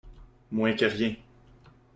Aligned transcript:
Moins 0.51 0.73
que 0.75 0.85
rien! 0.85 1.15